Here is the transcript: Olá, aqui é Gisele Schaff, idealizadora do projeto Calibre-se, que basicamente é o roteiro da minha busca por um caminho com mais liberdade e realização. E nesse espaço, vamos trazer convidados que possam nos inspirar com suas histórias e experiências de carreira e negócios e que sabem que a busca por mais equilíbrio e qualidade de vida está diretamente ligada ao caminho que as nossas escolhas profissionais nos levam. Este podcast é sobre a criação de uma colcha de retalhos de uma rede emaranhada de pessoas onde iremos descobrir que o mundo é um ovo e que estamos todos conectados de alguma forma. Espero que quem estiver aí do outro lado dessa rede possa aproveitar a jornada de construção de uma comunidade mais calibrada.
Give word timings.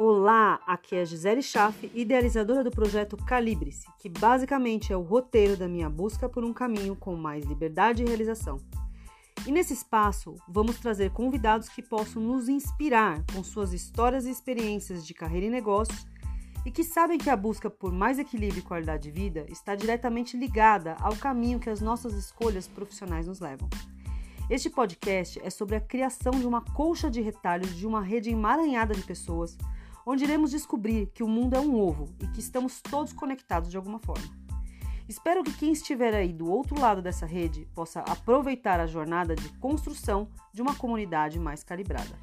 Olá, 0.00 0.60
aqui 0.64 0.94
é 0.94 1.04
Gisele 1.04 1.42
Schaff, 1.42 1.90
idealizadora 1.92 2.62
do 2.62 2.70
projeto 2.70 3.16
Calibre-se, 3.16 3.84
que 3.98 4.08
basicamente 4.08 4.92
é 4.92 4.96
o 4.96 5.02
roteiro 5.02 5.56
da 5.56 5.66
minha 5.66 5.90
busca 5.90 6.28
por 6.28 6.44
um 6.44 6.52
caminho 6.52 6.94
com 6.94 7.16
mais 7.16 7.44
liberdade 7.44 8.04
e 8.04 8.06
realização. 8.06 8.58
E 9.44 9.50
nesse 9.50 9.72
espaço, 9.72 10.36
vamos 10.48 10.78
trazer 10.78 11.10
convidados 11.10 11.68
que 11.68 11.82
possam 11.82 12.22
nos 12.22 12.48
inspirar 12.48 13.24
com 13.34 13.42
suas 13.42 13.72
histórias 13.72 14.24
e 14.24 14.30
experiências 14.30 15.04
de 15.04 15.12
carreira 15.12 15.46
e 15.46 15.50
negócios 15.50 16.06
e 16.64 16.70
que 16.70 16.84
sabem 16.84 17.18
que 17.18 17.28
a 17.28 17.36
busca 17.36 17.68
por 17.68 17.90
mais 17.92 18.20
equilíbrio 18.20 18.60
e 18.60 18.62
qualidade 18.62 19.02
de 19.02 19.10
vida 19.10 19.46
está 19.48 19.74
diretamente 19.74 20.36
ligada 20.36 20.94
ao 21.00 21.16
caminho 21.16 21.58
que 21.58 21.70
as 21.70 21.80
nossas 21.80 22.14
escolhas 22.14 22.68
profissionais 22.68 23.26
nos 23.26 23.40
levam. 23.40 23.68
Este 24.48 24.70
podcast 24.70 25.40
é 25.42 25.50
sobre 25.50 25.74
a 25.74 25.80
criação 25.80 26.30
de 26.30 26.46
uma 26.46 26.60
colcha 26.60 27.10
de 27.10 27.20
retalhos 27.20 27.74
de 27.74 27.84
uma 27.84 28.00
rede 28.00 28.30
emaranhada 28.30 28.94
de 28.94 29.02
pessoas 29.02 29.58
onde 30.10 30.24
iremos 30.24 30.52
descobrir 30.52 31.08
que 31.08 31.22
o 31.22 31.28
mundo 31.28 31.54
é 31.54 31.60
um 31.60 31.78
ovo 31.78 32.08
e 32.18 32.26
que 32.28 32.40
estamos 32.40 32.80
todos 32.80 33.12
conectados 33.12 33.70
de 33.70 33.76
alguma 33.76 33.98
forma. 33.98 34.26
Espero 35.06 35.44
que 35.44 35.52
quem 35.52 35.70
estiver 35.70 36.14
aí 36.14 36.32
do 36.32 36.50
outro 36.50 36.80
lado 36.80 37.02
dessa 37.02 37.26
rede 37.26 37.68
possa 37.74 38.00
aproveitar 38.00 38.80
a 38.80 38.86
jornada 38.86 39.36
de 39.36 39.50
construção 39.58 40.26
de 40.50 40.62
uma 40.62 40.74
comunidade 40.74 41.38
mais 41.38 41.62
calibrada. 41.62 42.18